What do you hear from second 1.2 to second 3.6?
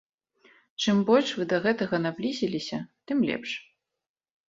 вы да гэтага наблізіліся, тым лепш.